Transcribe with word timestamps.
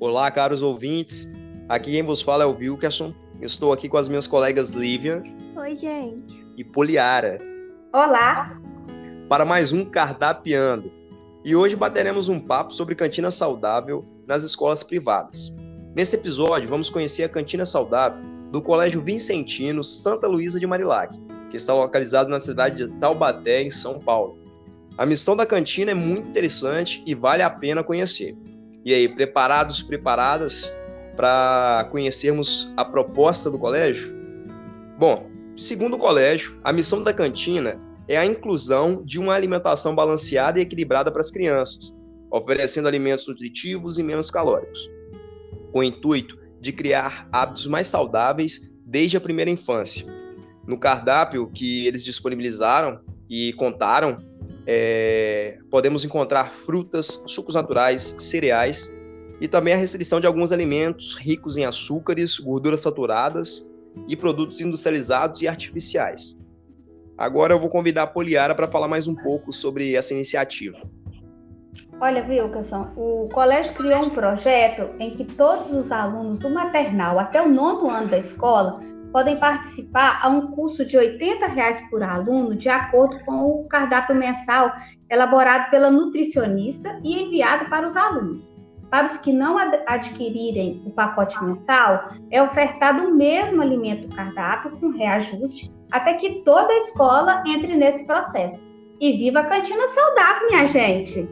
Olá, 0.00 0.30
caros 0.30 0.62
ouvintes. 0.62 1.28
Aqui 1.68 1.90
quem 1.90 2.04
vos 2.04 2.22
fala 2.22 2.44
é 2.44 2.46
o 2.46 2.54
Wilkerson. 2.54 3.12
Estou 3.42 3.72
aqui 3.72 3.88
com 3.88 3.96
as 3.96 4.08
minhas 4.08 4.28
colegas 4.28 4.72
Lívia. 4.72 5.20
Oi, 5.56 5.74
gente. 5.74 6.46
E 6.56 6.62
Poliara. 6.62 7.40
Olá. 7.92 8.56
Para 9.28 9.44
mais 9.44 9.72
um 9.72 9.84
Cardapiando. 9.84 10.92
E 11.44 11.56
hoje 11.56 11.74
bateremos 11.74 12.28
um 12.28 12.38
papo 12.38 12.72
sobre 12.72 12.94
cantina 12.94 13.32
saudável 13.32 14.04
nas 14.24 14.44
escolas 14.44 14.84
privadas. 14.84 15.52
Nesse 15.96 16.14
episódio, 16.14 16.68
vamos 16.68 16.88
conhecer 16.88 17.24
a 17.24 17.28
cantina 17.28 17.66
saudável 17.66 18.22
do 18.52 18.62
Colégio 18.62 19.00
Vicentino 19.00 19.82
Santa 19.82 20.28
Luísa 20.28 20.60
de 20.60 20.66
Marilac, 20.66 21.12
que 21.50 21.56
está 21.56 21.74
localizado 21.74 22.30
na 22.30 22.38
cidade 22.38 22.86
de 22.86 23.00
Taubaté, 23.00 23.62
em 23.62 23.70
São 23.70 23.98
Paulo. 23.98 24.38
A 24.96 25.04
missão 25.04 25.34
da 25.34 25.44
cantina 25.44 25.90
é 25.90 25.94
muito 25.94 26.28
interessante 26.28 27.02
e 27.04 27.16
vale 27.16 27.42
a 27.42 27.50
pena 27.50 27.82
conhecer. 27.82 28.36
E 28.88 28.94
aí, 28.94 29.06
preparados, 29.06 29.82
preparadas 29.82 30.74
para 31.14 31.86
conhecermos 31.90 32.72
a 32.74 32.82
proposta 32.86 33.50
do 33.50 33.58
colégio? 33.58 34.14
Bom, 34.98 35.30
segundo 35.58 35.96
o 35.96 35.98
colégio, 35.98 36.58
a 36.64 36.72
missão 36.72 37.02
da 37.02 37.12
cantina 37.12 37.78
é 38.08 38.16
a 38.16 38.24
inclusão 38.24 39.02
de 39.04 39.18
uma 39.18 39.34
alimentação 39.34 39.94
balanceada 39.94 40.58
e 40.58 40.62
equilibrada 40.62 41.12
para 41.12 41.20
as 41.20 41.30
crianças, 41.30 41.94
oferecendo 42.30 42.88
alimentos 42.88 43.28
nutritivos 43.28 43.98
e 43.98 44.02
menos 44.02 44.30
calóricos, 44.30 44.88
com 45.70 45.80
o 45.80 45.84
intuito 45.84 46.38
de 46.58 46.72
criar 46.72 47.28
hábitos 47.30 47.66
mais 47.66 47.88
saudáveis 47.88 48.70
desde 48.86 49.18
a 49.18 49.20
primeira 49.20 49.50
infância. 49.50 50.06
No 50.66 50.78
cardápio 50.78 51.50
que 51.52 51.86
eles 51.86 52.02
disponibilizaram 52.02 53.00
e 53.28 53.52
contaram, 53.52 54.16
é, 54.70 55.56
podemos 55.70 56.04
encontrar 56.04 56.50
frutas, 56.50 57.22
sucos 57.26 57.54
naturais, 57.54 58.14
cereais 58.18 58.92
e 59.40 59.48
também 59.48 59.72
a 59.72 59.78
restrição 59.78 60.20
de 60.20 60.26
alguns 60.26 60.52
alimentos 60.52 61.14
ricos 61.14 61.56
em 61.56 61.64
açúcares, 61.64 62.38
gorduras 62.38 62.82
saturadas 62.82 63.66
e 64.06 64.14
produtos 64.14 64.60
industrializados 64.60 65.40
e 65.40 65.48
artificiais. 65.48 66.36
Agora 67.16 67.54
eu 67.54 67.58
vou 67.58 67.70
convidar 67.70 68.02
a 68.02 68.06
Poliara 68.06 68.54
para 68.54 68.68
falar 68.68 68.88
mais 68.88 69.06
um 69.06 69.14
pouco 69.14 69.54
sobre 69.54 69.94
essa 69.94 70.12
iniciativa. 70.12 70.78
Olha, 71.98 72.24
Wilkerson, 72.28 72.92
o 72.94 73.28
colégio 73.32 73.72
criou 73.72 74.04
um 74.04 74.10
projeto 74.10 74.90
em 75.00 75.12
que 75.14 75.24
todos 75.24 75.72
os 75.72 75.90
alunos 75.90 76.38
do 76.40 76.50
maternal 76.50 77.18
até 77.18 77.40
o 77.42 77.48
nono 77.48 77.90
ano 77.90 78.08
da 78.08 78.18
escola 78.18 78.80
podem 79.12 79.38
participar 79.38 80.20
a 80.22 80.28
um 80.28 80.52
curso 80.52 80.84
de 80.84 80.96
80 80.96 81.46
reais 81.46 81.80
por 81.90 82.02
aluno, 82.02 82.54
de 82.54 82.68
acordo 82.68 83.18
com 83.24 83.44
o 83.44 83.68
cardápio 83.68 84.14
mensal 84.14 84.72
elaborado 85.10 85.70
pela 85.70 85.90
nutricionista 85.90 87.00
e 87.02 87.22
enviado 87.22 87.68
para 87.70 87.86
os 87.86 87.96
alunos. 87.96 88.46
Para 88.90 89.06
os 89.06 89.18
que 89.18 89.32
não 89.32 89.58
adquirirem 89.86 90.82
o 90.86 90.90
pacote 90.90 91.42
mensal, 91.44 92.10
é 92.30 92.42
ofertado 92.42 93.04
o 93.04 93.14
mesmo 93.14 93.60
alimento 93.60 94.14
cardápio 94.14 94.70
com 94.78 94.90
reajuste 94.90 95.70
até 95.92 96.14
que 96.14 96.42
toda 96.42 96.72
a 96.72 96.78
escola 96.78 97.42
entre 97.46 97.74
nesse 97.74 98.06
processo. 98.06 98.66
E 99.00 99.16
viva 99.16 99.40
a 99.40 99.46
cantina 99.46 99.86
saudável, 99.88 100.48
minha 100.48 100.66
gente! 100.66 101.28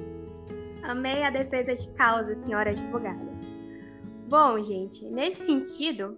Amei 0.84 1.24
a 1.24 1.30
defesa 1.30 1.74
de 1.74 1.88
causa, 1.94 2.36
senhoras 2.36 2.80
advogadas. 2.80 3.26
Bom, 4.28 4.62
gente, 4.62 5.04
nesse 5.06 5.44
sentido, 5.44 6.16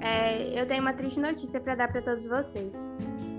é, 0.00 0.60
eu 0.60 0.66
tenho 0.66 0.80
uma 0.82 0.92
triste 0.92 1.20
notícia 1.20 1.60
para 1.60 1.74
dar 1.74 1.88
para 1.88 2.02
todos 2.02 2.26
vocês. 2.26 2.88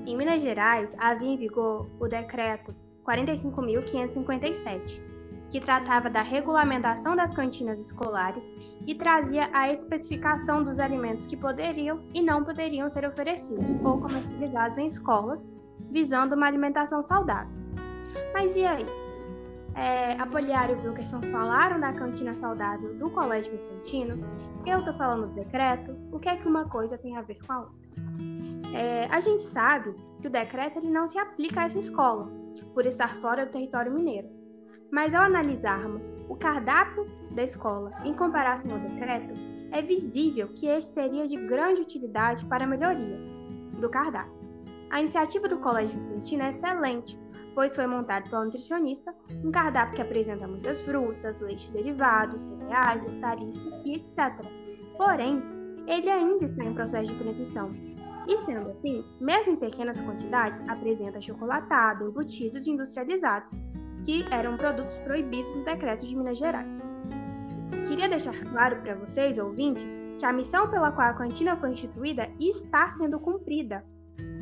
Em 0.06 0.16
Minas 0.16 0.42
Gerais, 0.42 0.96
havia 0.98 1.30
em 1.30 1.38
vigor 1.38 1.90
o 2.00 2.08
decreto 2.08 2.76
45.557, 3.06 5.02
que 5.50 5.60
tratava 5.60 6.10
da 6.10 6.22
regulamentação 6.22 7.16
das 7.16 7.34
cantinas 7.34 7.80
escolares 7.80 8.54
e 8.86 8.96
trazia 8.96 9.50
a 9.54 9.72
especificação 9.72 10.64
dos 10.64 10.80
alimentos 10.80 11.26
que 11.28 11.38
poderiam 11.38 12.04
e 12.14 12.22
não 12.22 12.44
poderiam 12.44 12.90
ser 12.90 13.08
oferecidos 13.08 13.68
ou 13.84 14.00
comercializados 14.00 14.78
em 14.78 14.88
escolas, 14.88 15.50
visando 15.92 16.36
uma 16.36 16.48
alimentação 16.48 17.02
saudável. 17.02 17.54
Mas 18.34 18.56
e 18.56 18.66
aí? 18.66 19.05
É, 19.76 20.14
a 20.14 20.26
Poliário 20.26 20.78
e 20.78 20.80
o 20.80 20.90
Wilkerson 20.90 21.22
falaram 21.24 21.80
da 21.80 21.92
cantina 21.92 22.34
saudável 22.34 22.96
do 22.96 23.10
Colégio 23.10 23.52
Vicentino 23.58 24.24
eu 24.66 24.84
tô 24.84 24.92
falando 24.94 25.28
do 25.28 25.36
decreto, 25.36 25.96
o 26.12 26.20
que 26.20 26.28
é 26.28 26.36
que 26.36 26.48
uma 26.48 26.68
coisa 26.68 26.98
tem 26.98 27.16
a 27.16 27.22
ver 27.22 27.38
com 27.46 27.54
a 27.54 27.60
outra? 27.60 27.76
É, 28.74 29.06
a 29.06 29.20
gente 29.20 29.44
sabe 29.44 29.94
que 30.20 30.28
o 30.28 30.30
decreto 30.30 30.80
ele 30.80 30.90
não 30.90 31.08
se 31.08 31.20
aplica 31.20 31.62
a 31.62 31.66
essa 31.66 31.80
escola, 31.80 32.32
por 32.74 32.86
estar 32.86 33.10
fora 33.18 33.46
do 33.46 33.52
território 33.52 33.92
mineiro. 33.92 34.28
Mas 34.92 35.14
ao 35.14 35.24
analisarmos 35.24 36.12
o 36.28 36.36
cardápio 36.36 37.08
da 37.32 37.44
escola 37.44 37.92
em 38.04 38.14
comparação 38.14 38.72
ao 38.72 38.80
decreto, 38.80 39.34
é 39.72 39.82
visível 39.82 40.50
que 40.50 40.68
esse 40.68 40.94
seria 40.94 41.28
de 41.28 41.38
grande 41.38 41.82
utilidade 41.82 42.44
para 42.46 42.64
a 42.64 42.68
melhoria 42.68 43.20
do 43.80 43.90
cardápio. 43.90 44.34
A 44.90 45.00
iniciativa 45.00 45.48
do 45.48 45.58
Colégio 45.58 46.00
Vicentino 46.00 46.44
é 46.44 46.50
excelente, 46.50 47.20
pois 47.56 47.74
foi 47.74 47.88
montado 47.88 48.30
pela 48.30 48.44
nutricionista 48.44 49.16
um 49.44 49.50
cardápio 49.50 49.96
que 49.96 50.02
apresenta 50.02 50.46
muitas 50.46 50.82
frutas, 50.82 51.40
leite 51.40 51.72
derivado, 51.72 52.38
cereais, 52.38 53.06
hortaliças 53.06 53.74
e 53.86 53.96
etc. 53.96 54.46
Porém, 54.98 55.42
ele 55.88 56.10
ainda 56.10 56.44
está 56.44 56.64
em 56.64 56.74
processo 56.74 57.12
de 57.12 57.18
transição. 57.18 57.74
E 58.28 58.38
sendo 58.40 58.70
assim, 58.70 59.06
mesmo 59.20 59.54
em 59.54 59.58
pequenas 59.58 60.02
quantidades, 60.04 60.62
apresenta 60.68 61.22
chocolatado, 61.22 62.08
embutidos 62.08 62.68
industrializados, 62.68 63.52
que 64.04 64.26
eram 64.32 64.58
produtos 64.58 64.98
proibidos 65.00 65.56
no 65.56 65.64
decreto 65.64 66.06
de 66.06 66.16
Minas 66.16 66.38
Gerais. 66.38 66.82
Queria 67.88 68.10
deixar 68.10 68.36
claro 68.52 68.82
para 68.82 68.96
vocês, 68.96 69.38
ouvintes, 69.38 70.00
que 70.18 70.26
a 70.26 70.34
missão 70.34 70.70
pela 70.70 70.92
qual 70.92 71.08
a 71.08 71.14
cantina 71.14 71.56
foi 71.56 71.72
instituída 71.72 72.30
está 72.40 72.90
sendo 72.92 73.20
cumprida, 73.20 73.86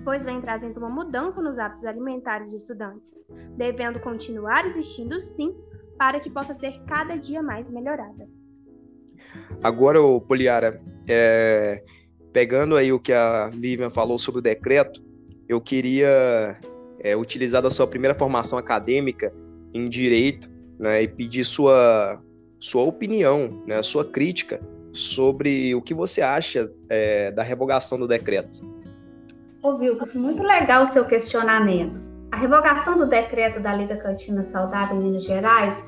pois 0.04 0.26
vem 0.26 0.42
trazendo 0.42 0.78
uma 0.78 0.90
mudança 0.90 1.42
nos 1.42 1.58
hábitos 1.58 1.86
alimentares 1.86 2.50
de 2.50 2.58
estudantes, 2.58 3.14
devendo 3.56 4.00
continuar 4.00 4.66
existindo 4.66 5.20
sim, 5.20 5.56
para 5.98 6.20
que 6.20 6.30
possa 6.30 6.54
ser 6.54 6.82
cada 6.86 7.16
dia 7.16 7.42
mais 7.42 7.70
melhorada. 7.70 8.28
Agora, 9.64 10.00
Poliara, 10.28 10.82
é, 11.08 11.84
pegando 12.32 12.76
aí 12.76 12.92
o 12.92 13.00
que 13.00 13.14
a 13.14 13.50
Lívia 13.54 13.90
falou 13.90 14.18
sobre 14.18 14.40
o 14.40 14.42
decreto, 14.42 15.02
eu 15.48 15.62
queria 15.62 16.60
é, 17.00 17.16
utilizar 17.16 17.62
da 17.62 17.70
sua 17.70 17.88
primeira 17.88 18.18
formação 18.18 18.58
acadêmica 18.58 19.34
em 19.74 19.88
direito 19.88 20.50
né, 20.80 21.04
e 21.04 21.08
pedir 21.08 21.44
sua, 21.44 22.22
sua 22.60 22.84
opinião, 22.84 23.64
né, 23.66 23.82
sua 23.82 24.06
crítica 24.06 24.62
sobre 24.92 25.74
o 25.74 25.82
que 25.82 25.94
você 25.94 26.22
acha 26.22 26.72
é, 26.90 27.32
da 27.32 27.42
revogação 27.42 27.98
do 27.98 28.08
decreto. 28.08 28.73
Ô, 29.64 29.78
Vilcos, 29.78 30.14
muito 30.14 30.44
legal 30.44 30.84
o 30.84 30.88
seu 30.88 31.06
questionamento. 31.06 31.98
A 32.34 32.36
revogação 32.36 32.98
do 32.98 33.08
decreto 33.08 33.62
da 33.62 33.74
Lei 33.74 33.88
da 33.88 33.96
Cantina 33.96 34.44
Saudável 34.44 34.98
em 34.98 35.04
Minas 35.04 35.24
Gerais 35.24 35.82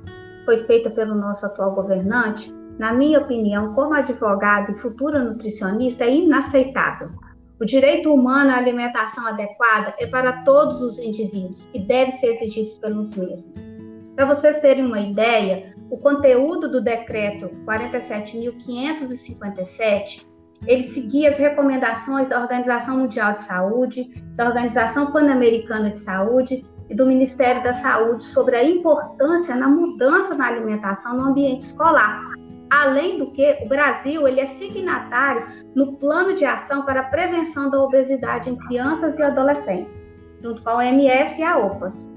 foi 0.45 0.65
feita 0.65 0.89
pelo 0.89 1.13
nosso 1.13 1.45
atual 1.45 1.75
governante 1.75 2.55
na 2.79 2.93
minha 2.93 3.19
opinião, 3.19 3.73
como 3.73 3.93
advogado 3.93 4.71
e 4.71 4.77
futura 4.77 5.23
nutricionista, 5.23 6.03
é 6.03 6.13
inaceitável. 6.13 7.09
O 7.59 7.65
direito 7.65 8.13
humano 8.13 8.51
à 8.51 8.57
alimentação 8.57 9.25
adequada 9.27 9.95
é 9.97 10.05
para 10.07 10.43
todos 10.43 10.81
os 10.81 10.97
indivíduos 10.97 11.69
e 11.73 11.79
deve 11.79 12.11
ser 12.13 12.35
exigido 12.35 12.77
pelos 12.81 13.15
mesmos. 13.15 13.53
Para 14.15 14.25
vocês 14.25 14.59
terem 14.59 14.85
uma 14.85 14.99
ideia, 14.99 15.73
o 15.89 15.97
conteúdo 15.97 16.69
do 16.69 16.81
decreto 16.81 17.49
47.557 17.65 20.34
ele 20.67 20.83
seguia 20.83 21.29
as 21.29 21.37
recomendações 21.37 22.27
da 22.27 22.41
Organização 22.41 22.97
Mundial 22.97 23.33
de 23.33 23.41
Saúde, 23.41 24.09
da 24.35 24.47
Organização 24.47 25.11
Pan-Americana 25.11 25.91
de 25.91 25.99
Saúde 25.99 26.65
e 26.89 26.95
do 26.95 27.05
Ministério 27.05 27.63
da 27.63 27.73
Saúde 27.73 28.23
sobre 28.23 28.55
a 28.55 28.63
importância 28.63 29.55
na 29.55 29.67
mudança 29.67 30.35
na 30.35 30.47
alimentação 30.47 31.17
no 31.17 31.25
ambiente 31.25 31.63
escolar, 31.63 32.21
Além 32.69 33.19
do 33.19 33.31
que, 33.31 33.59
o 33.63 33.69
Brasil 33.69 34.27
ele 34.27 34.39
é 34.39 34.45
signatário 34.47 35.65
no 35.75 35.93
Plano 35.93 36.35
de 36.35 36.45
Ação 36.45 36.83
para 36.83 37.01
a 37.01 37.03
Prevenção 37.03 37.69
da 37.69 37.81
Obesidade 37.81 38.49
em 38.49 38.55
Crianças 38.55 39.17
e 39.19 39.23
Adolescentes, 39.23 39.91
junto 40.41 40.61
com 40.63 40.69
a 40.71 40.77
OMS 40.77 41.39
e 41.39 41.43
a 41.43 41.57
OPAS. 41.57 42.09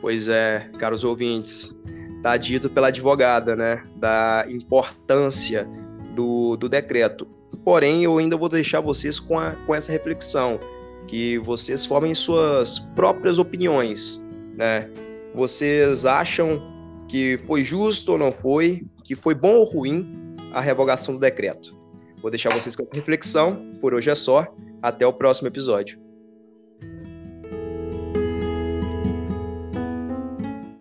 Pois 0.00 0.28
é, 0.28 0.70
caros 0.78 1.04
ouvintes, 1.04 1.74
está 2.16 2.36
dito 2.36 2.68
pela 2.68 2.88
advogada, 2.88 3.54
né, 3.54 3.84
da 3.96 4.44
importância 4.48 5.68
do, 6.14 6.56
do 6.56 6.68
decreto. 6.68 7.26
Porém, 7.64 8.04
eu 8.04 8.18
ainda 8.18 8.36
vou 8.36 8.48
deixar 8.48 8.80
vocês 8.80 9.20
com, 9.20 9.38
a, 9.38 9.52
com 9.66 9.74
essa 9.74 9.92
reflexão, 9.92 10.58
que 11.06 11.38
vocês 11.38 11.84
formem 11.84 12.14
suas 12.14 12.78
próprias 12.94 13.38
opiniões, 13.38 14.20
né? 14.56 14.88
Vocês 15.34 16.06
acham 16.06 16.60
que 17.08 17.36
foi 17.38 17.64
justo 17.64 18.12
ou 18.12 18.18
não 18.18 18.32
foi, 18.32 18.86
que 19.04 19.16
foi 19.16 19.34
bom 19.34 19.56
ou 19.56 19.64
ruim 19.64 20.34
a 20.52 20.60
revogação 20.60 21.14
do 21.14 21.20
decreto. 21.20 21.76
Vou 22.20 22.30
deixar 22.30 22.52
vocês 22.52 22.76
com 22.76 22.86
reflexão. 22.92 23.76
Por 23.80 23.94
hoje 23.94 24.10
é 24.10 24.14
só. 24.14 24.46
Até 24.82 25.06
o 25.06 25.12
próximo 25.12 25.48
episódio. 25.48 25.98